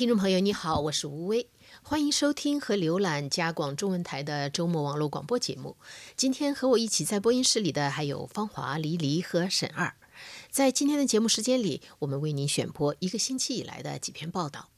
[0.00, 1.46] 听众朋友，你好，我是吴威，
[1.82, 5.76] 欢迎收听和浏览加广中文台的周末网络广播节目。
[6.16, 9.92] 今天和我一起在播音室里的还有芳华、黎黎和沈二。
[10.50, 14.70] 在今天的节目时间里，我们为您选播一个星期以来的几篇报道。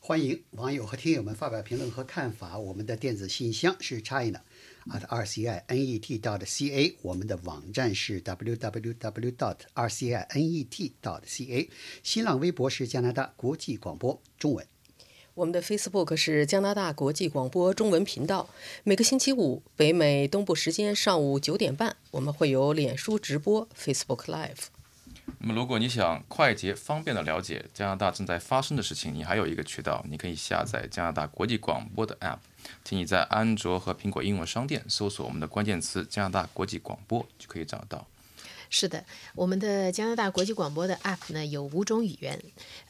[0.00, 2.58] 欢迎网友和听友们发表评论和看法。
[2.58, 4.40] 我们的电子信箱是 china
[4.88, 11.68] at rcinet dot ca，我们的网站是 www dot rcinet dot ca，
[12.02, 14.66] 新浪微博是加拿大国际广播中文。
[15.34, 18.50] 我们的 Facebook 是加拿大国际广播中文频道。
[18.82, 24.66] 每个星期五，北美东部时间上午九点半，我们会有脸书直播 Facebook Live。
[25.38, 32.38] 那么，如果你想快捷方便的了解加拿大正在发生的事情，你还有一个渠道，你可以下载加拿大国际广播的 App，
[32.84, 38.06] 请你在安卓和苹果应用商店搜索我们的关键词“加拿大国际广播”就可以找到。
[38.68, 42.40] 是的，我们的加拿大国际广播的 App 呢有五种语言，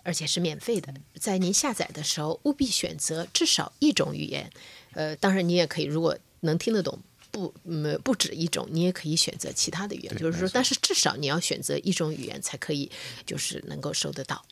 [0.02, 0.92] 而且是免费的。
[1.18, 4.50] 在您下载的时候，务必选择至少一种语言。
[4.92, 6.98] 呃，当然你也可以，如果能听得懂。
[7.32, 12.90] 不，嗯，不止一种，你也可以选择其他的语言，就是说，但是至少你要选择一种语言才可以，
[13.24, 14.44] 就是能够收得到。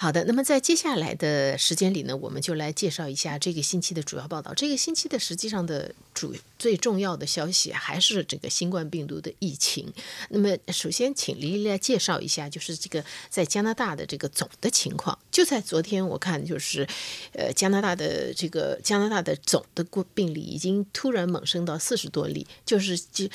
[0.00, 4.54] 好的，那么在接下来的时间里呢，我们就来介绍一下这个星期的主要报道。
[4.54, 9.92] 这个星期的实际上的主最重要的消息还是这个新冠病毒的疫情。
[10.28, 15.18] 那么，首先请黎黎来介绍一下，就是这个在加拿大的这个总的情况。
[15.32, 16.86] 就在昨天，我看就是，
[17.32, 23.28] 呃，加拿大的这个加拿大的总的过病例已经突然猛升到四十多例，就是就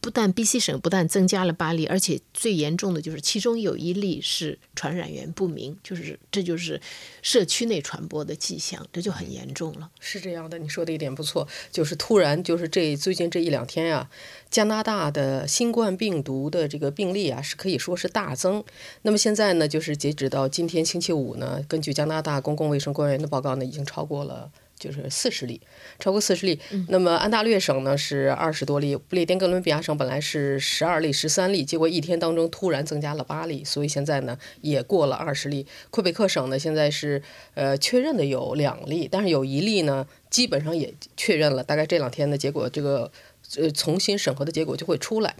[0.00, 6.05] 不但 BC 省不但增加了八例，而且最严重的就是其中有一例是传染源不明，就是。
[6.30, 6.80] 这就是
[7.22, 9.90] 社区内传播的迹象，这就很严重了。
[9.98, 14.10] 是这样的，你说的一点不错，就是突然就是这最近这一两天呀，
[14.50, 18.62] 加拿大的新冠病毒的这个病例啊，是可以说是大增。
[19.02, 24.50] 那么现在呢，就是截止到今天星期五呢，根据加拿大公共卫生官员的报告呢，已经超过了。
[24.78, 25.60] 就是四十例，
[25.98, 26.60] 超过四十例。
[26.88, 35.66] 那么安大略省呢是二十多例，不列颠哥伦比亚省本来是十二例、十三例，结果一天当中突然增加了八例，所以现在呢也过了二十例。
[35.90, 37.22] 魁北克省呢现在是
[37.54, 43.10] 呃确认的有两例，但是有一例呢基本上也确认了，大概这两天的结果，这个
[43.56, 45.34] 呃重新审核的结果就会出来。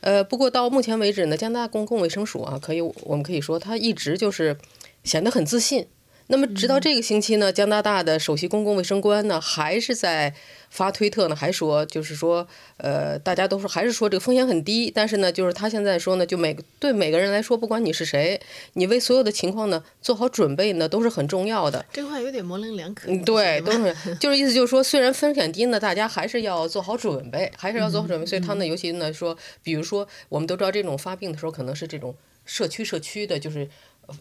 [0.00, 4.56] 呃，不过到目前为止呢，加拿大公共卫生署啊，可以我们可以说它一直就是
[5.04, 5.86] 显得很自信。
[6.28, 10.32] 那么，直到这个星期呢，加拿大的首席公共卫生官呢，还是在
[10.70, 12.46] 发推特呢，还说，就是说，
[12.78, 18.40] 呃，大家都说还是说这个风险很低，但是呢，就是他现在说呢，就每个对每个人来说，不管你是谁，
[18.74, 21.84] 你为所有的情况呢做好准备呢，都是很重要的。
[21.92, 23.10] 这话有点模棱两可。
[23.10, 28.24] 嗯，对，都是，就是意思就是说，虽然风险低呢，大家还是要做好准备，还是要做好准备。
[28.24, 32.14] 所以他呢，尤其呢说，比如说，我们都知道这种发病的时候，可能是这种
[32.46, 33.68] 社区社区的，就是。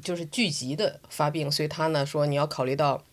[0.03, 3.03] 就是聚集的发病，所以他呢说你要考虑到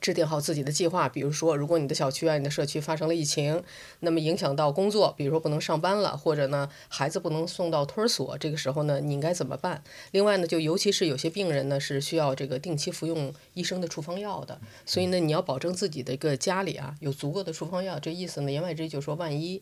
[0.00, 1.08] 制定好自己的计划。
[1.08, 3.62] 比如说，如果你的小区啊、你的社区发生了疫情，
[4.00, 9.82] 那么影响到工作，比如说不能上班了，或者呢孩子不能送到托儿所，这个时候呢你应该怎么办？
[10.12, 17.98] 另外呢，就尤其是有些病人呢是需要这个定期服用医生的处方药的，所以呢你要保证自己的一个家里啊有足够的处方药。
[17.98, 19.60] 这意思呢言外之意就是说，万一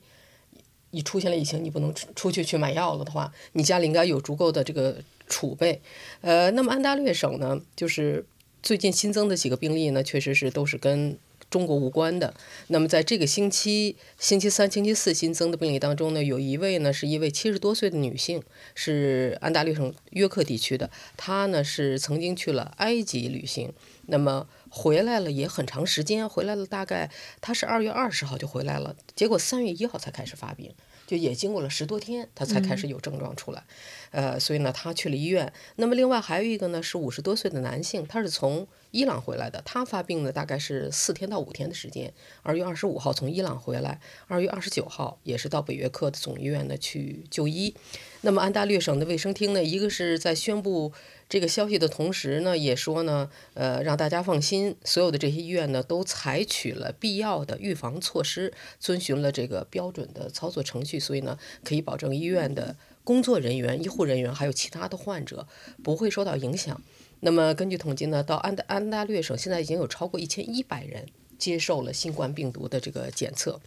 [0.91, 4.97] 一出现了疫情，你不能出出去去买药了的话，你家里应该有足够的这个。
[5.31, 5.82] 储备，
[6.22, 8.25] 呃，那么安大略省呢，就是
[8.62, 11.19] 最近新增的几个病例呢，确实是都是跟
[11.50, 12.32] 中国无关的。
[12.69, 18.43] 那么在这个星期，星期三、星期四新增的病例当中呢，有一位呢是一位七十多岁的女性，
[18.75, 20.88] 是安大略省约克地区的，
[21.19, 23.70] 她呢是曾经去了埃及旅行，
[24.06, 30.75] 那么回来了也很长时间，回来了大概他是二月二十号就回来了，结果三月一号才开始发病。
[31.06, 33.65] 就也经过了十多天，他才开始有症状出来，
[34.11, 35.51] 呃，所以呢，他去了医院。
[35.77, 42.12] 那么另外还有一个呢，是五十多岁的男性，他是从伊朗回来的，他发病呢大概是四天到五天的时间。
[42.43, 47.75] 二月二十五号从伊朗回来，二月二十九号也是到北约克的总医院呢去就医。
[48.22, 50.93] 那么安大略省的卫生厅呢，一个是在宣布。
[51.28, 58.50] 这个消息的同时呢，也说呢，呃，让大家放心，所有的这些医院呢都采取了必要的预防措施，
[58.81, 62.75] 遵循了这个标准的操作程序，所以呢，可以保证医院的
[63.05, 65.46] 工作人员、医护人员还有其他的患者
[65.85, 66.81] 不会受到影响。
[67.20, 71.06] 那么根据统计呢，到安大安大略省现在已经有超过一千一百人
[71.37, 73.61] 接受了新冠病毒的这个检测。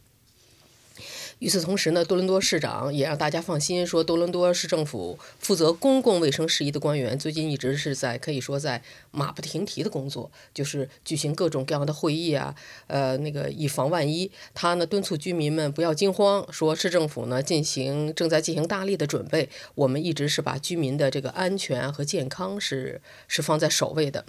[1.41, 8.79] 与此同时呢，多伦多市长也让大家放心，说多伦多市政府负责公共卫生事宜的官员最近一直是在可以说在
[9.09, 12.53] 马不停蹄的工作，就是举行各种各样的会议啊，
[12.85, 14.29] 呃，那个以防万一。
[14.53, 24.23] 他呢敦促居民们不要惊慌，说市政府呢进行正在进行大力的准备，我们一直是把居民的这个安全和健康是是放在首位的。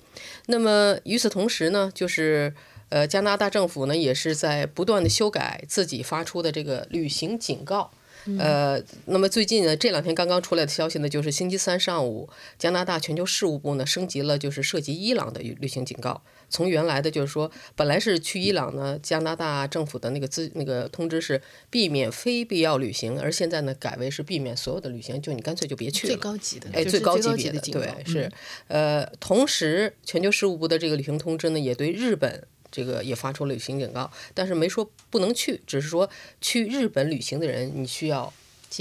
[0.47, 2.55] 那么与此同时呢，就是。
[2.93, 7.91] 呃，加拿大政府呢也是在不断的修改自己发出的这个旅行警告。
[8.39, 12.29] 呃，那么最近呢，这两天刚刚出来的消息呢，就是星期三上午，
[12.59, 16.23] 加拿大全球事务部呢升级了，就是涉及伊朗的旅行警告。
[16.50, 21.41] 从原来的就是说，本来是去伊朗呢，加拿大政府的那个资那个通知是
[21.71, 26.12] 避免非必要旅行，而现在呢改为是避免所有的旅行，就你干脆就别去了。
[26.12, 28.31] 最高级的，哎，最高级别的，警告对，是。
[28.69, 32.44] 呃，同时，全球事务部的这个旅行通知呢，也对日本。
[32.73, 36.11] 这个也发出了旅行警告，但是没说不能去，只是说
[36.41, 38.33] 去日本旅行的人你需要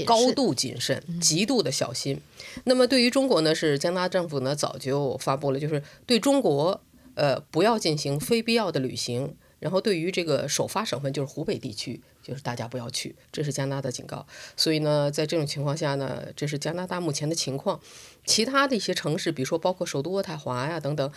[0.06, 2.18] 高度谨慎、极度的小心。
[2.64, 6.80] 那么对于中国呢，是加拿大政府呢早就发布了，就是对中国
[7.14, 9.36] 呃不要进行非必要的旅行。
[9.60, 14.26] 然后对于这个首发省份就是湖北地区，就是大家不要去，这是加拿大的警告。
[14.56, 17.80] 所以呢，在这种情况下呢，这是加拿大目前的情况。
[18.24, 21.12] 其他的一些城市，比如说包括首都渥太华呀等等。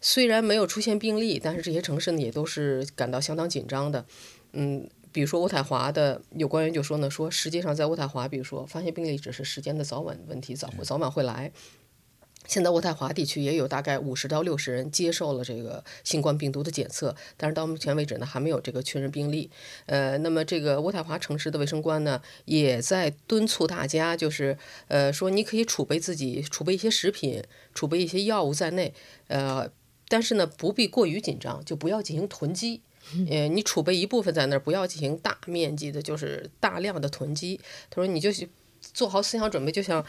[0.00, 4.06] 虽然没有出现病例，但是这些城市呢也都是感到相当紧张的。
[4.52, 11.52] 嗯，比如说渥太华的有官员就说呢，说实际上在渥太华，比如说发现病例只是时间的早晚问题，早早晚会来。
[12.46, 19.50] 现在渥太华地区也有大概五十到六十人接受了这个新冠病毒的检测，但是到目前为止呢还没有这个确认病例。
[19.84, 24.56] 呃，那么这个渥太华城市的卫生官呢也在敦促大家，就是
[24.88, 27.44] 呃说你可以储备自己储备一些食品、
[27.74, 28.94] 储备一些药物在内，
[29.28, 29.70] 呃。
[30.10, 32.82] 但是呢，不必过于紧张，就不要进行囤积。
[33.30, 37.58] 呃，你储备一部分在那儿，不要进行大面积的，就是大量的囤积。
[37.88, 38.30] 他说，你就
[38.80, 40.04] 做好思想准备，就像。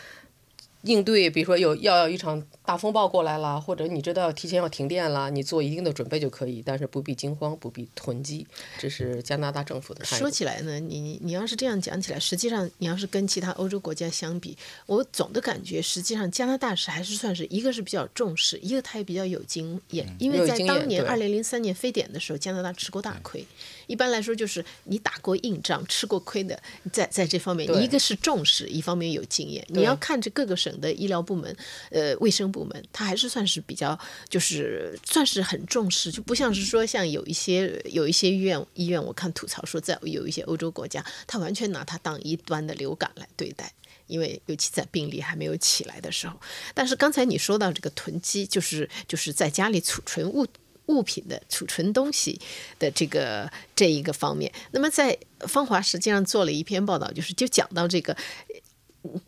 [0.83, 8.47] 应对，比如说有要一场大风暴过来了，或者你知道提前要停电了，你做一定的准备就可以，但是不必惊慌，不必囤积。
[8.79, 10.19] 这是加拿大政府的态度。
[10.19, 23.45] 说起来呢，你你要是这样讲起来，实际上你要是跟其他欧洲国家相比，我总的感觉，实际上加拿大是还是算是一个是比较重视，一个他也比较有经验，因为在当年二零零三年非典的时候，加拿大吃过大亏。
[23.91, 26.57] 一般来说，就是你打过硬仗、吃过亏的，
[26.93, 29.61] 在在这方面，一个是重视，一方面有经验。
[29.67, 31.53] 你要看着各个省的医疗部门、
[31.89, 33.99] 呃卫生部门，他还是算是比较，
[34.29, 43.73] 就是算是很重视，就不像是说像有一些有一些医院医院，我看吐槽说，在有一些欧洲国家，他完全拿它当一端的流感来对待，
[44.07, 46.39] 因为尤其在病例还没有起来的时候。
[46.73, 50.47] 但是刚才你说到这个囤积，就是就是在家里储存物。
[50.87, 52.39] 物品的储存东西
[52.79, 55.17] 的这个这一个方面，那么在
[55.47, 58.15] 芳华实际上做了一篇报道，就是就讲到这个，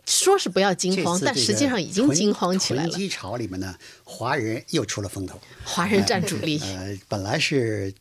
[0.05, 2.89] 说是不要惊慌，但实际上已经惊慌起来了。
[2.89, 6.59] 囤积潮里面呢，华人又出了风头，华人占主力。
[6.59, 7.93] 呃，本来是。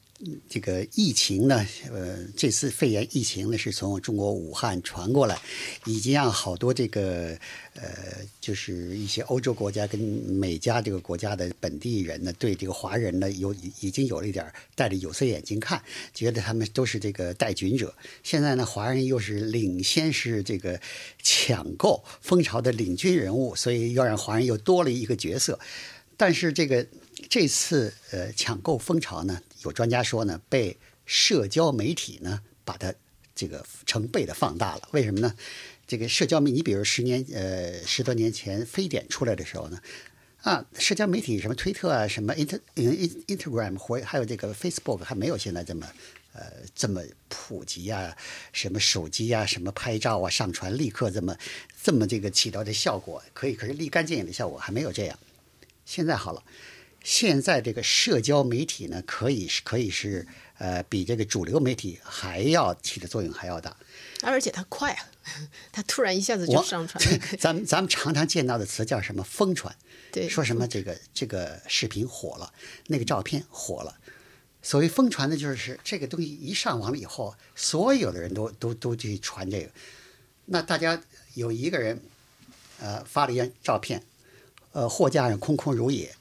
[0.48, 5.36] 这个疫情呢，呃，这次肺炎疫情呢是从中国武汉传过来，
[5.84, 7.36] 已经让好多这个
[7.74, 14.46] 呃，就是一些欧洲国家跟美加这个国家的本地人呢，对这个华人呢有已经有了一点
[14.76, 15.82] 戴着有色眼镜看，
[16.14, 17.92] 觉得他们都是这个带菌者。
[18.22, 20.80] 现在呢，华人又是领先是这个
[21.20, 25.58] 抢购风潮的领军人物，所以要让华人又多了一个角色。
[26.16, 26.86] 但是这个
[27.28, 29.42] 这次呃抢购风潮呢？
[29.64, 32.94] 有专家说呢，被社交媒体呢把它
[33.34, 34.88] 这个成倍的放大了。
[34.92, 35.34] 为什么呢？
[35.86, 39.80] 这个社交媒，你比如十年呃十多年前非典出来的时候呢，
[40.42, 45.86] 啊，社交媒体什么推特啊，什么 int int Instagram 或还有这个 Facebook 还没有现在这么
[46.32, 48.16] 呃这么普及啊，
[48.52, 51.36] 什么手机啊，什么拍照啊，上传立刻这么
[51.82, 55.18] 这么这个起到的效果，可以可是立竿见影的效果还没有这样。
[55.84, 56.42] 现在好了。
[57.02, 60.26] 现在这个社交媒体呢，可以是可以是
[60.58, 63.76] 呃，比这个主流媒体还要起的作用还要大，
[64.22, 65.10] 而且它快啊，
[65.72, 67.02] 它突然一下子就上传。
[67.38, 69.22] 咱们咱们常常见到的词叫什么？
[69.24, 69.74] 疯传。
[70.12, 72.52] 对，说什么这个这个视频火了，
[72.86, 73.98] 那个照片火了。
[74.62, 79.70] 所谓疯传的，就是这个东西一上网了以后，所有的人都都都去传这个。
[80.44, 81.02] 那大家
[81.34, 82.00] 有一个人，
[82.78, 84.02] 呃，发了一张照片，
[84.72, 86.14] 呃，货架上空空如也。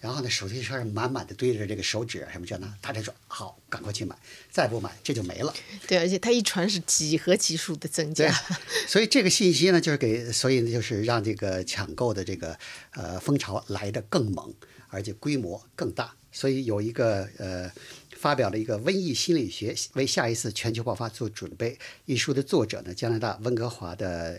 [0.00, 4.16] 然后呢，手提车上满满的堆着这个手纸啊，什么这那，大家说好，赶快去买，
[4.50, 5.52] 再不买这就没了。
[5.86, 8.32] 对，而且它一传是几何级数的增加。
[8.86, 12.56] 所以这个信息呢，就是给，所以呢，就是让这个抢购的这个
[12.92, 14.54] 呃风潮来的更猛，
[14.88, 16.14] 而且规模更大。
[16.30, 17.72] 所以有一个呃
[18.16, 21.72] 发表了一个《瘟疫心理学为下一次全球爆发做准备》
[22.04, 24.38] 一书的作者呢，加拿大温哥华的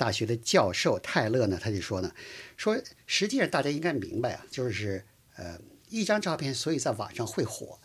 [0.00, 2.10] 大学的教授泰勒呢，他就说呢，
[2.56, 5.04] 说实际上大家应该明白啊，就是
[5.36, 7.78] 呃，一张照片所以在网上会火，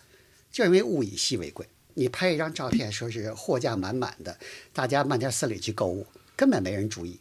[0.50, 1.68] 就因为物以稀为贵。
[1.96, 4.40] 你拍一张照片，说是货架满满的，
[4.72, 6.08] 大家慢条斯理去购物，
[6.38, 7.20] 根本没人注意。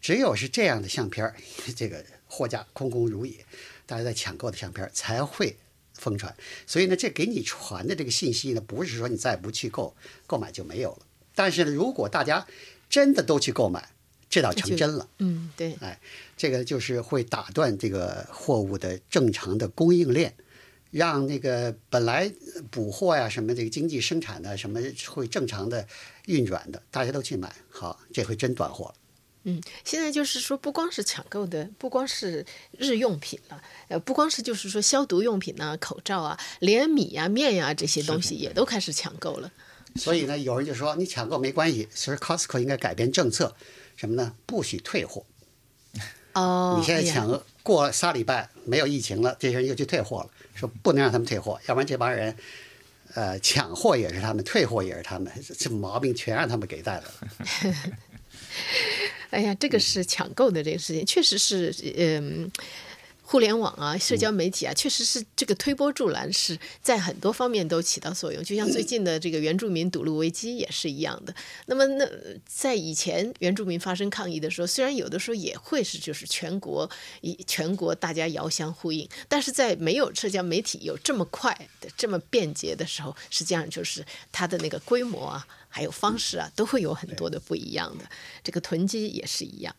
[0.00, 1.34] 只有是这样的相片，
[1.76, 3.44] 这个货架空空如也，
[3.84, 5.58] 大家在抢购的相片才会
[5.92, 6.34] 疯传。
[6.66, 9.94] 所以呢，这给你传的这个信息呢，不是说你再不去购
[10.26, 11.06] 购买就没有了。
[11.34, 12.46] 但是呢，如果大家
[12.88, 13.91] 真的都去购买，
[14.32, 15.06] 这倒成真了。
[15.18, 16.00] 嗯，对，哎，
[16.38, 20.34] 这个就是会打断这个货物的正常的供应链，
[20.90, 22.32] 让那个本来
[22.70, 25.86] 补货呀、什么这个经济生产的什么会正常的
[26.24, 28.94] 运转的，大家都去买，好，这回真断货了。
[29.44, 32.46] 嗯，现在就是说，不光是抢购的，不光是
[32.78, 39.52] 日用品了，呃，不光是就是说消毒用品啊、口罩啊，连米呀、面呀这些东西也都开始抢购了。
[39.96, 43.54] 所以呢，有人就说你抢购没关系，其实 Costco 应该改变政策，
[44.02, 44.34] 什么呢？
[44.46, 45.24] 不许退货。
[46.32, 52.36] 哦，你现在抢过仨礼拜没有疫情了，这些人又去退货了，说不能让他们退货，要不然这帮人，
[53.14, 57.14] 呃，抢货也是他们，退货也是他们，这这毛病全让他们给带来了。
[59.30, 62.50] 哎呀，这个是抢购的这个事情，确实是，嗯，
[63.32, 68.44] 互联网啊、社交媒体啊，确实是这个推波助澜，是在很多方面都起到作用。
[68.44, 71.34] 就像最近的这个原住民堵路危机也是一样的。
[71.64, 72.06] 那么，那
[72.46, 76.90] 在以前原住民发生抗议的时候，虽然有的时候也会是就是全国
[77.22, 85.46] 以全国大家遥相呼应，但是在没有社交媒体有这么快的、这么便捷的时候，实际上就是它的那个规模啊。
[85.70, 88.04] 还有方式啊，都会有很多的不一样的。
[88.44, 89.74] 这个囤积也是一样，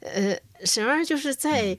[0.00, 1.78] 呃，沈儿就是在，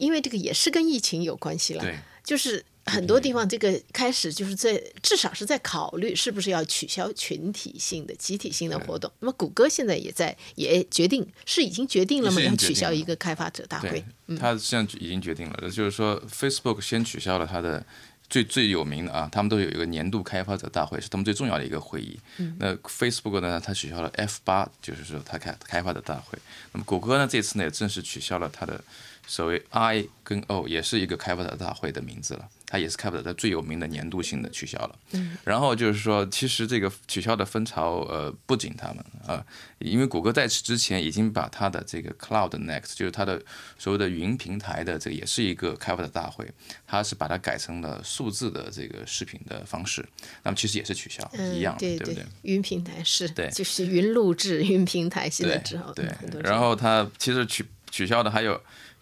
[0.00, 9.12] 因为这个也是跟疫情有关系了，对，就是很多地方这个开始就是在至少是在考虑是不是要取消群体性的、集体性的活动。
[9.20, 12.40] 那么谷歌现在也在也决定是已经决定了吗？
[12.40, 17.84] 要取消一个开发者大会对。，他现在已经决定了，就是说 Facebook 先取消了他的
[18.28, 22.18] 最最有名的啊，他们都有一个年度开发者大会，是他们最重要的一个会议。
[22.58, 26.38] 那 Facebook 呢，它取消了 F 八，就是说它开开发者大会。
[26.72, 28.82] 那么谷歌呢，这次呢也正式取消了它的
[29.26, 32.48] 所谓 I 跟 O，也是一个开发者大会的名字了。
[32.66, 34.96] 它也是开发者的最有名的年度性的取消了。
[35.42, 39.44] 然后就是说，其实这个取消的风潮，呃，不仅他们啊、
[39.80, 43.42] 因为谷歌在此之前已经把它的这个 Cloud Next，就是它的
[43.76, 46.48] 所谓的云平台的这个也是一个开发者大会，
[46.86, 50.08] 它是把它改成了数字的这个视频的方式，
[50.44, 52.24] 那么其实也是取消，嗯，一样的，对不对？
[52.42, 56.08] 云平台是，对就是云录制、云平台，现在对之后对
[56.42, 58.60] 然后它其实取取消的还有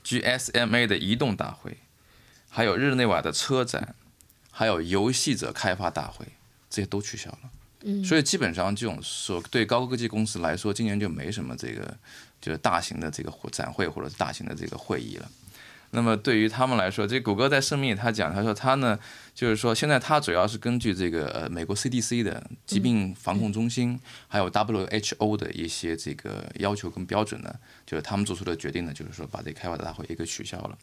[0.09, 1.77] GSMA 的移动大会，
[2.49, 3.95] 还有日内瓦的车展，
[4.51, 6.25] 还有游戏者开发大会，
[6.71, 7.39] 这些都取消了。
[7.83, 11.95] 嗯，所以基本上这种说对高科技公司来说，今年就没什么这个
[12.41, 15.31] 就是大型的这个展会或者是大型的这个会议了。
[15.91, 18.99] 那么对于他们来说，这谷歌在声明里他讲，他说他呢，
[19.35, 27.55] 就是说现在他主要是根据这个呃美国 CDC 的疾病防控中心，还有 WHO 的一些这个要求跟标准呢，
[27.87, 30.77] 就是他们做出的决定呢，就是说把这个开发者大会也给取消了。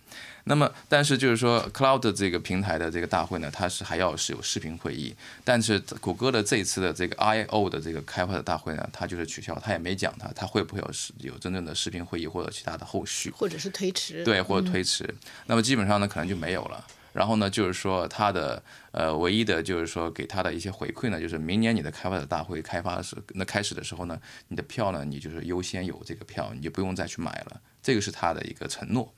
[0.45, 13.29] 那么但是就是说 Cloud 这个平台的这个大会呢，它是还要是有视频会议，但是谷歌的这一次的这个 I/O 的这个开发者大会呢，它就是取消，它也没讲它它会不会有视有真正的视频会议或者其他的后续。
[13.31, 14.94] 或者是推迟，对，或者推迟。
[14.95, 15.15] 是
[15.47, 16.85] 那么基本上呢，可能就没有了。
[17.11, 18.61] 然后呢，就是说他的
[18.91, 27.61] 呃唯一的就是说给他的一些回馈呢，就是明年你的开发者大会开发时那开始的时候呢，你的票呢，你就是优先有这个票，你就不用再去买了。
[27.81, 29.13] 这个是他的一个承诺。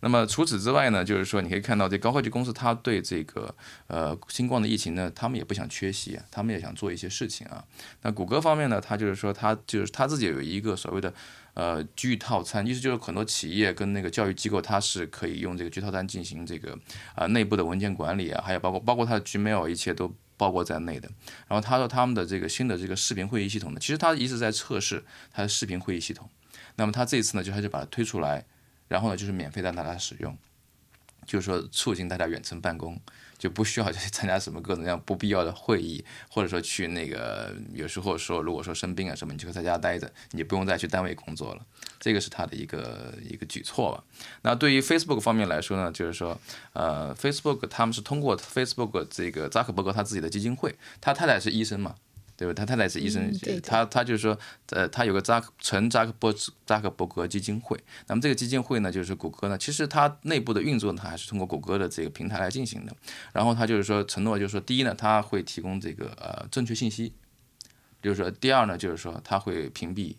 [0.00, 3.54] 那么除此之外呢，就是说你可以看到这高科技公司，它对这个
[3.86, 7.64] 呃新冠的疫情呢，他们也不想缺席啊，他们也想做一些事情啊。
[8.02, 11.12] 那谷歌方面呢，它就是说它就是它自己有一个所谓的
[11.54, 16.72] 呃居域套餐，意思就是很多企业跟那个教育机构，它是可以用这个居套餐进行这个
[17.14, 21.08] 啊、呃内部的文件管理啊，还有包括包括它的 Gmail 一切都包括在内的。
[21.48, 26.28] 然后他说他们的这个新的这个视频会议系统呢，其实他一直在测试它的视频会议系统。
[26.76, 28.44] 那么他这一次呢，就他就把它推出来，
[28.88, 30.36] 然后呢就是免费让大家使用，
[31.26, 33.00] 就是说促进大家远程办公，
[33.36, 41.64] 就不需要 去参加什么各种各样不必要的会议，或者说去那个有时候说如果说生病啊什么，你就在家待着，你不用再去单位工作了。
[41.98, 44.04] 这个是他的一个一个举措吧。
[44.42, 46.38] 那对于 Facebook 方面来说呢，就是说，
[46.72, 51.96] 呃，Facebook 他们是通过 Facebook 这个扎克伯格他自己的基金会，他太太是医生嘛，
[52.36, 52.52] 对吧？
[52.52, 54.38] 他太太是医生，他他就是说，
[54.70, 56.34] 呃，他有个扎克纯扎克伯
[56.66, 57.82] 扎克伯格基金会。
[58.06, 62.94] 那么这个基金会呢，就是谷歌呢，其实它内部的运作呢，它还是通过谷歌的这个平台来进行的。
[63.32, 67.14] 然后他就是说承诺，就是说，第一呢，他会提供这个呃正确信息，
[68.02, 70.14] 就是说，第二呢，就是说他会屏蔽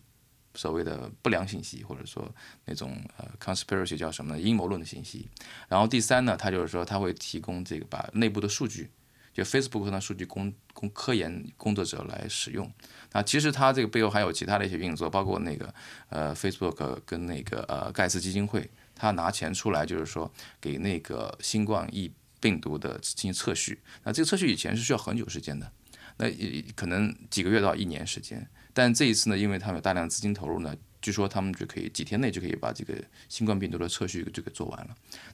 [0.56, 2.34] 所谓的不良信息，或者说
[2.66, 4.42] 那种呃 conspiracy 叫什么呢？
[4.42, 5.30] 阴谋论的信息。
[5.68, 8.90] 然后第三呢，他就是说他会提供这个把内部的数据，
[9.38, 12.68] 就 Facebook 的数据供供科研工作者来使用。
[13.12, 15.72] 那其实它这个背后还有其他的一些运作，包括那个
[16.10, 23.80] 呃 Facebook 跟那个呃盖茨基金会，他拿钱出来就是说给那个新冠疫病毒的进行测序。
[24.04, 25.72] 那这个测序以前是需要很久时间的，
[26.18, 26.26] 那
[26.76, 28.50] 可能几个月到一年时间。
[28.74, 30.76] 但这一次呢，因为他们有大量资金投入呢，
[31.08, 32.94] 据说他们就可以几天内就可以把这个
[33.30, 34.90] 新冠病毒的测序就给做完了。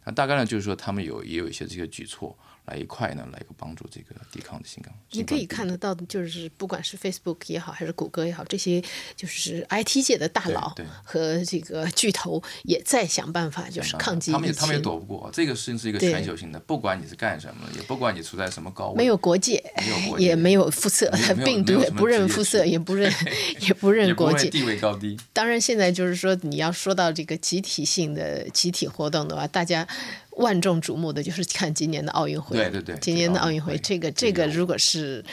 [0.05, 4.93] 那大概呢，就是说他们有也有一些这个举措来一块呢，来一个帮助这个抵抗的新冠。
[5.09, 8.79] 你可以看得到的，就是不管是 Facebook 也好，还是谷歌也好，这些
[9.15, 14.81] 就是 IT 界的大佬和这个巨头也在想办法，就是抗击疫他们也他们也。
[14.83, 21.09] 躲不过，这个事情是一个全球性的，不管你是干什么，也不管你处在什么高位，没有国界没有国，界也没有肤色
[21.43, 23.11] 病毒也 不认肤色，也不认
[23.59, 24.49] 也不认国界。
[24.49, 25.17] 地位高低。
[25.31, 29.87] 当然，现在就是说，你要说到这个集体性的集体活动的话，大家
[30.31, 32.57] 万众瞩目的就是看今年的奥运会。
[32.57, 35.23] 对对对今年的奥运会，这这个个奥运会这个这个如果是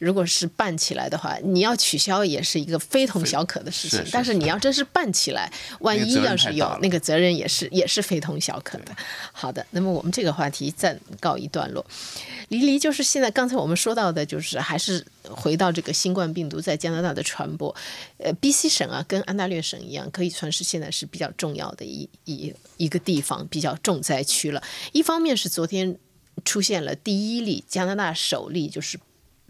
[0.00, 3.98] 如果是办起来的话，你要取消也是一个非同小可的事情。
[3.98, 8.96] 是是但是你要真是办起来，万一要是有那个责任，也是也是非同小可的。
[9.30, 11.84] 好的，那么我们这个话题暂告一段落。
[12.48, 17.76] 离离就是现在刚才我们说到的，就是还是回到这个新冠病毒在加拿大的传播。
[18.16, 24.62] 呃，B.C 省啊，跟安大略省一样，可以算是现在是比较重要的一一一个地方，比较重灾区了。
[24.92, 25.98] 一方面是昨天
[26.42, 28.98] 出现了第一例加拿大首例，就是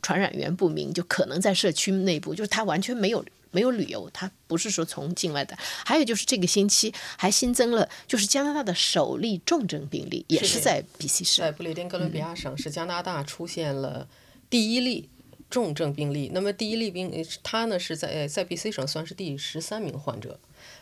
[0.02, 3.24] 传染源不明，就可能在社区内部，就是他完全没有。
[3.52, 5.58] 没有旅游，他不是说从境外的。
[5.84, 11.44] 还有就是这个星期还新增了，就是加拿大的首例重症病例，也是在 B.C 省。
[11.44, 14.06] 在不列颠哥伦比亚省是加拿大出现了
[14.48, 15.08] 第一例
[15.50, 16.30] 重症病例。
[16.32, 20.38] 那么第一例病，呃他呢是在在 B.C 省算是第十三名患者，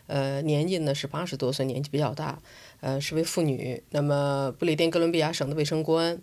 [0.07, 2.39] 呃，年纪呢是八十多岁，年纪比较大，
[2.81, 3.83] 呃，是位妇女。
[3.89, 6.21] 那么不列颠哥伦比亚省的卫生官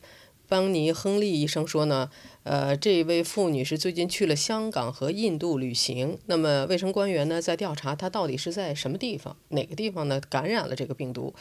[0.47, 2.09] 邦尼·亨利医生说呢，
[2.43, 6.17] 呃，这位妇女是最近去了香港和印度旅行。
[6.25, 11.33] 那么卫生官员呢在调查她到底是在什么地方，哪个地方呢感染了这个病毒。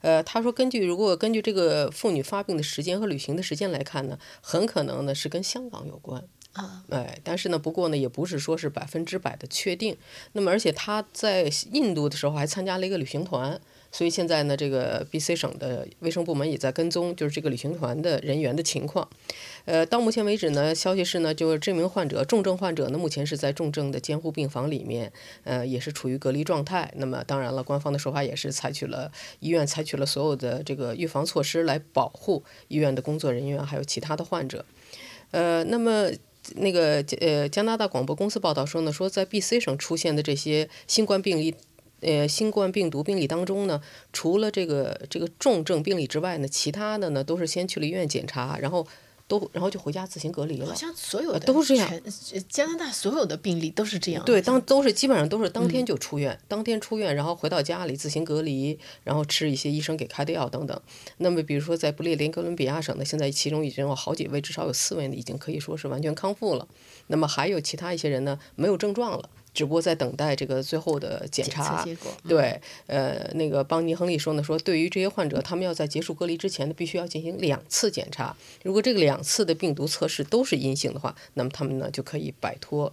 [0.00, 6.24] 呃，他说根据如果根据这个妇女发病的时间和旅行的时间来看呢，很可能呢是跟香港有关。
[6.52, 9.96] 啊，哎，但是呢，不过呢，也不是说是百分之百的确定。
[10.32, 13.58] 那么，而且他在印度的时候还参加了一个旅行团，
[13.92, 19.06] 所以现在呢，这个 B.C 省的卫生部门也在跟踪，就是这个旅行团的人员的情况。
[19.66, 25.12] 呃，到目前为止呢，消息是呢，就是这名患者重症患者呢，目前是在重症的监护病房里面，
[25.44, 26.92] 呃，也是处于隔离状态。
[26.96, 34.64] 那么，当然了，官方的说法也是采取了医院采取了所有的这个预防措施来保护医院的工作人员还有其他的患者。
[35.30, 36.10] 呃，那么。
[36.56, 41.54] 那个呃，加拿大广播公司报道说呢，说在 B.C 省出现的这些新冠病例，
[42.02, 43.80] 呃，新冠病毒病例当中呢，
[44.12, 48.86] 除了这个这个重症病例之外呢，其他的呢都是先去了医院检查，然后
[49.28, 50.74] 都然后就回家自行隔离了好。
[50.74, 51.88] 像所有的都是这样
[52.48, 54.24] 加拿大所有的病例都是这样。
[54.24, 60.78] 对，当都是基本上都是当天就出院，当天出院，然后回到家里自行隔离，然后吃一些医生给开的药等等。
[61.18, 66.66] 那么，比如说在不列颠哥伦比亚省呢，现在其中已经有好几位，至少有四位呢，已经可以说是完全康复了。
[67.06, 71.84] 那么还有其他一些人呢，没有症状了，只不过在等待这个最后的检检查测。
[71.84, 72.10] 结果。
[72.24, 78.36] 嗯对，呃，那个邦尼·亨利说呢，说对于这些患者，他们要在结束隔离之前呢，必须要进行两次检查。
[78.62, 82.92] 如果这个两次的病毒测试都是阴性的话，那么他们呢就可以摆脱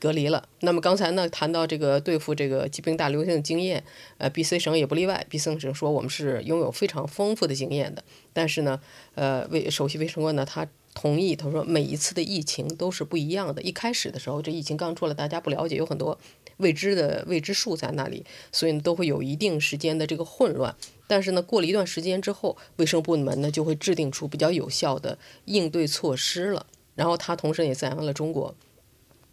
[0.00, 0.48] 隔离了。
[0.60, 3.84] 那么刚才呢谈到这个对付这个疾病大流行的经验，
[4.18, 5.24] 呃，B.C 省也不例外。
[5.28, 8.02] B.C 省说我们是拥有非常丰富的经验的，
[8.32, 8.80] 但是呢，
[9.14, 10.66] 呃，卫首席卫生官呢他。
[10.94, 13.60] 同意，他说每一次的疫情都是不一样的。
[13.60, 16.18] 一开始的时候，这疫情刚出来，大家不了解，有很多
[16.58, 20.74] 未知的未知数在那里，所以都会有一定时间的这个混乱。
[21.08, 26.64] 但是呢，过了一段时间之后，卫生部门呢就会制定出比较有效的应对措施了。
[26.94, 28.54] 然后他同时也赞扬了中国，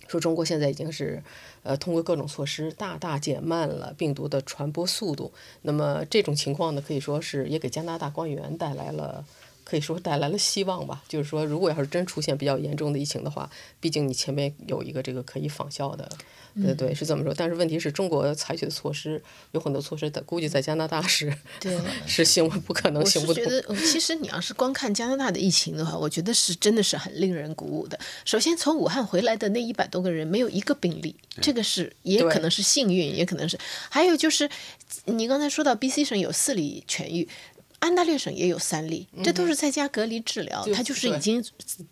[0.07, 1.21] 说中国现在已经是，
[1.61, 5.31] 呃，通过各种措施大大减慢了病毒的传播速度。
[5.61, 9.23] 那么这种情况呢，可以说是也给加拿大官员带来了。
[9.71, 11.01] 可以说带来了希望吧。
[11.07, 16.09] 就是说，如果要是真出现比较严重的疫情的话，毕竟你前面有一个这个可以仿效的，
[16.55, 17.33] 对对，是这么说。
[17.33, 23.41] 但是问题是中国采取的措施有很多措施，估计在加拿大是对 是行不可能行不通。
[23.41, 27.97] 我觉得，呃其实你要是光看加拿大的疫情的话，我觉得是真的是很令人鼓舞的。
[28.25, 33.57] 首先，从武汉回来的那一百多个人，没有一个病例，这个是也可能是幸运，也可能是。
[33.89, 34.49] 还有就是，
[35.05, 37.27] 你刚才说到 B.C 省有四例痊愈。
[37.81, 41.43] 安大略省也有三例，这都是在家隔离治疗，嗯就它就是已经，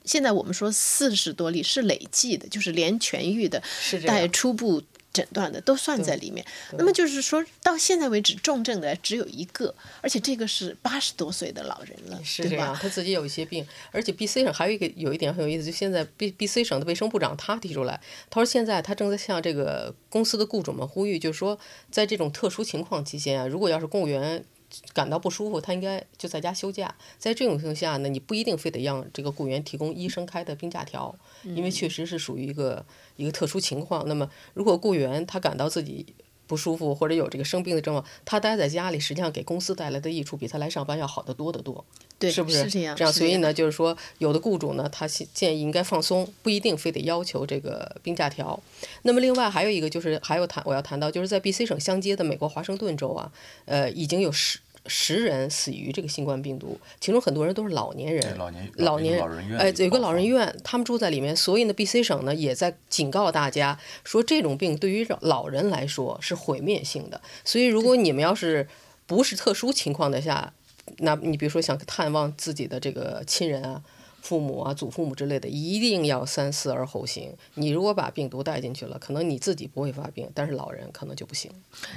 [0.06, 3.62] 现在我们说四十多例是累计的，就是连痊愈的
[4.06, 6.46] 带初步诊断的都算在里面。
[6.78, 12.80] 那么就是说到现在为止，重症的只有一个，而且这个是八十多岁的老人了，对是这样，吧？
[12.80, 18.00] 他自己有一些病，而且 B C 省还有一个有一点很有意思，就现在 B B C 省的卫生部长他提出来，
[18.30, 21.58] 他说现在他正在向这个公司的雇主们呼吁，就是说
[21.90, 24.46] 在这种特殊情况期间啊，如果要是公务员
[24.94, 26.94] 感到不舒服，他应该就在家休假。
[27.18, 34.08] 在这种情况下呢，你不一定非得让这个雇员提供医生开的病假条，因为确实是属于一个一个特殊情况。
[34.08, 36.16] 那么如果雇员他感到自己
[36.48, 41.86] 不舒服或者有这个生病的症状，他待在家里，实际上给公司带来的益处比他来上班要好得多得多。
[42.20, 42.96] 对，是不是这样？
[42.96, 48.62] 这样，所以呢，就是说，有的雇主呢，他建建议应该放松，不一定非得要求这个病假条。
[49.04, 53.32] 那么，另外还有一个就是，还有谈我要谈到，就是在 B.C 省相接的美国华盛顿州啊，
[53.64, 67.22] 呃，已经有十十人死于这个新冠病毒，其中很多人都是老年人，老年老年人院哎，有个老人院，他们住在里面，所以呢，B.C 省呢也在警告大家说，这种病对于老人来说是毁灭性的。
[67.46, 68.68] 所以，如果你们要是
[69.06, 70.54] 不是特殊情况的下，
[70.98, 73.82] 那你比如说想探望自己的这个亲人啊、
[74.22, 77.34] 父母啊、祖父母之类的，一定要三思而后行。
[77.54, 81.52] 你如果把病毒带进去了，可能你自己不会发病，但是老人可能就不行。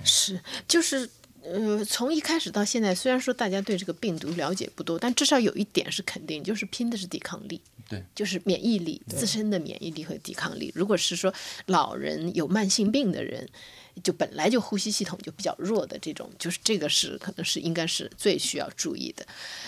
[0.04, 1.08] 是，就是
[1.44, 7.60] 呃，从一开始到现在，虽然说大家对这个病毒了解不多，但至少有一点是肯定，就是拼的是抵抗力。
[7.88, 10.72] 对，就是免疫力，自身的免疫力和抵抗力。
[10.74, 11.34] 如果是说
[11.66, 13.46] 老人有慢性病的人，
[14.02, 19.26] 就本来就呼吸系统就比较弱的这种，就是这个是可能是应该是最需要注意的。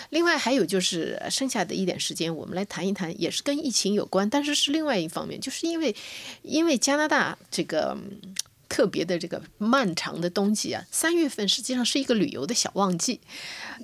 [0.09, 5.95] 另外还有就是呃剩下的一点时间，我们来谈一谈，也是跟疫情有关，但是是另外一方面，就是因为
[6.41, 7.97] 因为加拿大这个。
[8.75, 13.21] 嗯特别的这个漫长的冬季啊，三月份实际上是一个旅游的小旺季。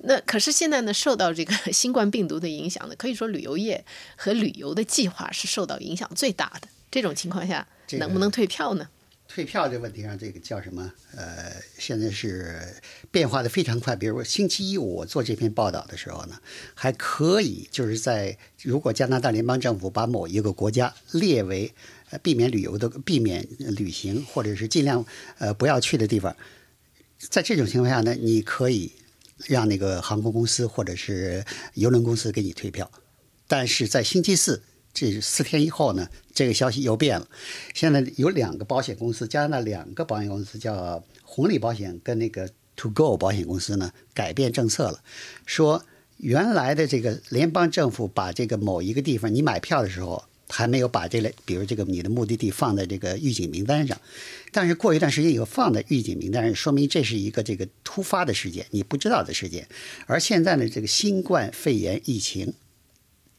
[0.04, 3.86] 那可是现在呢，受到这个新冠病毒的影响呢，可以说旅游业
[4.18, 6.68] 和旅游的计划是受到影响最大的。
[6.92, 8.90] 这种情况下，这个能不能退票呢？
[9.30, 10.92] 退票这问题上，这个叫什么？
[11.16, 12.60] 呃，现在是
[13.10, 13.96] 变化的非常快。
[13.96, 16.36] 比如说星期一我做这篇报道的时候呢，
[16.74, 25.06] 还可以就是在如果加拿大联邦政府把某一个国家列为呃避免旅游的、避免旅行或者是尽量
[25.38, 26.36] 呃不要去的地方，
[27.18, 28.92] 在这种情况下呢，你可以
[29.46, 31.46] 让那个航空公司或者是
[31.76, 32.92] 邮轮公司给你退票。
[33.48, 34.62] 但是在星期四
[34.94, 37.28] 这四天以后呢，这个消息又变了。
[37.74, 45.02] 现在有两个保险公司，加拿大两个保险公司叫红利保险跟那个 To Go 保险公司呢，改变政策了，
[45.46, 45.86] 说
[46.18, 50.26] 原来的这个联邦政府把这个某一个地方你买票的时候。
[50.52, 54.00] 还没有把这类，比如这个你的目的地放在这个预警名单上，
[54.52, 59.68] 但是过一段时间以后放在预警名单上，说明这是一个这个突发的事件，你不知道的事件。
[60.06, 62.54] 而现在呢，这个新冠肺炎疫情，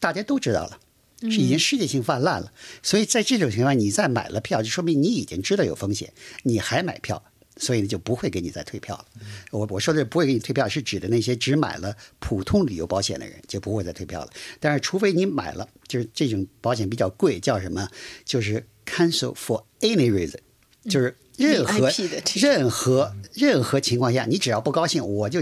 [0.00, 0.80] 大家都知道了，
[1.20, 2.52] 是已经世界性泛滥了。
[2.82, 7.22] 所以在这种情况，你再买了票，就说明你已经知道有风险，你还买票，
[7.62, 9.04] 所以就不会给你再退票了。
[9.52, 14.30] 我我说的不会给你退票，是指的那些只买了普通旅游保险的人就不会再退票了。
[14.58, 17.88] 但是除非你买了，就是这种保险比较贵，叫什么？
[18.24, 20.40] 就是 cancel for any reason，
[20.90, 21.88] 就是任何
[22.34, 25.40] 任何任何情况下，你只要不高兴，我就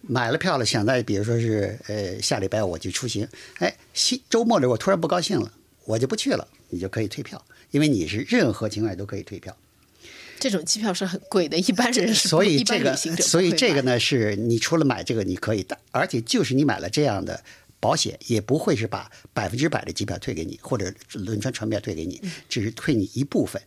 [0.00, 3.28] 买了票了，想在比如说是呃下礼拜我就出行，
[3.60, 5.52] 哎，西周末的我突然不高兴了，
[5.84, 7.40] 我就不去了，你就可以退票，
[7.70, 9.56] 因为你是任何情况下都可以退票。
[10.44, 17.42] 这种机票是很贵的，一般人是所以这个所以这个呢，是你除了买这个你可以的，而且就是你买了这样的
[17.80, 23.62] 保险，也不会是把百分之百的机票退给你，或者轮船船票退给你，嗯只是退你一部分。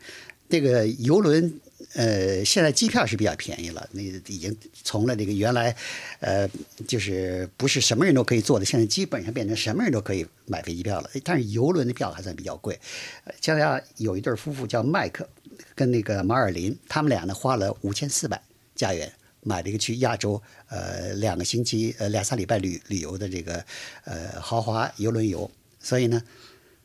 [0.49, 1.59] 那个游轮，
[1.97, 5.75] 呃，现在机票是比较便宜了，那已经从了这个原来，
[6.19, 6.47] 呃，
[6.87, 11.09] 就是不是什么人都可以坐的，现在基本上变成什么人都可以买飞机票了。
[11.23, 12.79] 但是游轮的票还算比较贵。
[13.23, 15.27] 呃加拿大有一对夫妇叫麦克
[15.73, 18.41] 跟那个马尔林，他们俩呢花了五千四百
[18.75, 19.11] 加元。
[19.43, 23.63] 买了一个去亚洲，呃，两个星期，呃，两三礼拜旅旅游的这个，
[24.03, 26.21] 呃，豪华游轮游，所以呢，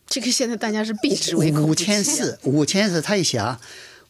[0.06, 3.60] 这个现在大家是避之唯恐五不及啊千四，五千四，他一想，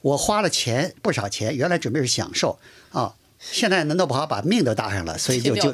[0.02, 2.58] 我花了钱不少钱，原来准备是享受
[2.90, 5.72] 啊，现在难道不好把命都搭上了，所以就就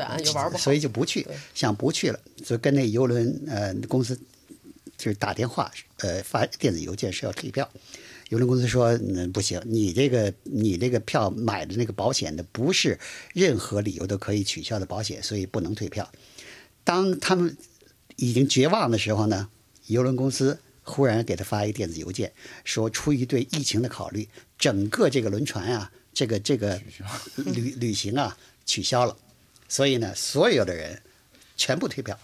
[0.56, 4.16] 所以就不去，想不去了，就跟那游轮呃公司
[4.96, 7.68] 就是打电话呃发电子邮件是要退票。
[8.28, 12.98] 邮轮公司说：“嗯，不行，你这个你这个票买的那个保险的不是
[13.32, 16.06] 任何理由都可以取消的保险，所以不能退票。”
[16.84, 17.56] 当他们
[18.16, 19.48] 已经绝望的时候呢，
[19.86, 22.32] 邮轮公司忽然给他发一个电子邮件，
[22.64, 24.26] 说出于对疫情的考虑，
[24.58, 26.80] 整个这个轮船啊，这个这个
[27.36, 29.16] 旅旅行啊取消了，
[29.68, 31.02] 所以呢，所有的人
[31.56, 32.18] 全部退票。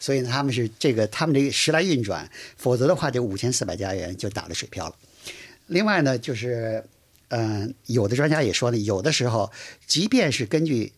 [0.00, 4.94] 所以呢，他们是这个他们这个时来运转，否则的话这五千四百家人就打了水漂了。
[5.66, 6.84] 另外呢，就是
[7.30, 9.52] 嗯、有的专家也说呢，有的时候
[9.86, 10.92] 即便是根据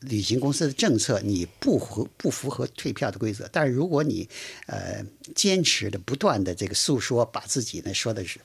[0.00, 4.28] 旅行公司的政策，你不符不符合退票的规则，但是如果你
[4.66, 5.04] 呃
[5.34, 8.38] 坚持的不断的这个诉说，把自己呢说的是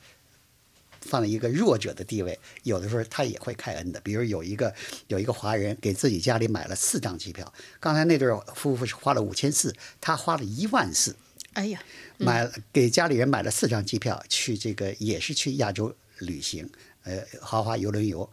[1.02, 4.00] 放在一个弱者的地位，有的时候他也会开恩的。
[4.00, 4.74] 比如有一个
[5.08, 11.16] 有一个华人给自己家里买了四张机票，刚才那对夫妇是花了五千四，他花了一万四，
[11.54, 11.84] 哎呀，
[12.18, 16.70] 买给家里人买了四张机票去这个也是去亚洲旅行，
[17.04, 18.30] 呃，豪华游轮游。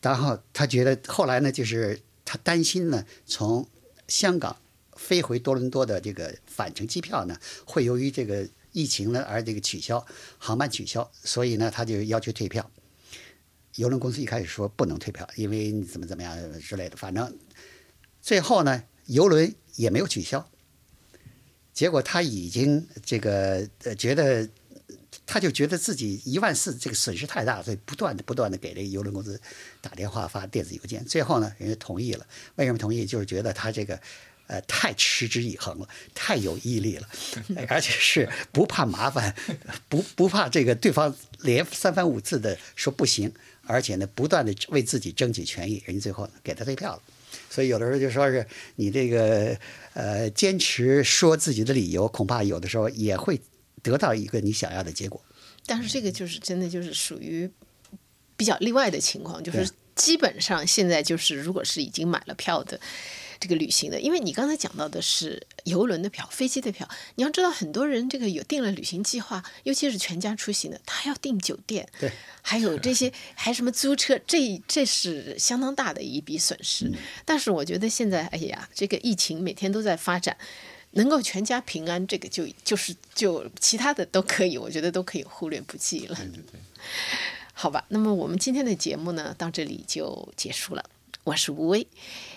[0.00, 3.68] 然后他觉得后来呢，就是他担心呢，从
[4.06, 4.56] 香港
[4.92, 10.04] 飞回多伦多的这个返程机票呢，会由于这个疫情呢而这个取消，
[10.38, 12.70] 航班取消，所以呢他就要求退票。
[13.76, 17.36] 邮轮公司一开始说不能退票，因为你怎么怎么样之类的，反正
[18.20, 20.48] 最后呢，邮轮也没有取消。
[21.72, 24.48] 结果他已经这个呃觉得，
[25.30, 29.38] 他就觉得自己一万四这个损失太大，所以不断的不断的给这个邮轮公司
[29.82, 31.04] 打电话发电子邮件。
[31.04, 32.26] 最后呢，人家同意了。
[32.56, 33.04] 为什么同意？
[33.04, 34.00] 就是觉得他这个
[34.46, 37.06] 呃太持之以恒了，太有毅力了，
[37.68, 39.34] 而且是不怕麻烦，
[39.90, 43.30] 不不怕这个对方连三番五次的说不行，
[43.66, 47.02] 而且呢不断的为自己争取权益，人家最后给他退票了。
[47.50, 49.54] 所以有的时候就说是你这个
[49.92, 53.38] 呃坚持说自己的理由，恐怕有的时候也会
[53.82, 55.20] 得到一个你想要的结果。
[55.66, 57.50] 但是这个就是真的就是属于
[58.36, 62.80] 比较例外的情况，就是基本上现在就是如果是已经买了票的。
[63.40, 72.10] 这个旅行的，因为你刚才讲到的是游轮的票、飞机的票，你要知道很多人这个有订了旅行计划，尤其是全家出行的，他还要订酒店，对，
[72.42, 76.92] 还有这些还什么租车，这这是相当大的一笔损失。
[77.24, 80.36] 但是我觉得现在，哎呀，这个疫情每天都在发展，
[80.92, 86.14] 能够全家平安，这个就就是就其他的都可以，我觉得都可以忽略不计了。
[86.16, 86.60] 对对对，
[87.52, 90.84] 好吧，那么我们今天的节目呢，到这里就结束了。
[91.24, 91.86] 我是吴威，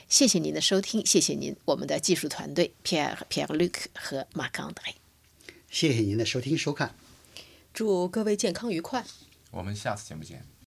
[0.10, 4.96] 谢谢您的收听，谢谢您，我们的技术团队 Pierre、Pierre Luc 和 Marc André。
[5.70, 6.94] 谢谢您的收听收看。
[7.74, 9.06] 祝各位健康愉快。
[9.52, 10.51] 我们下次节目见。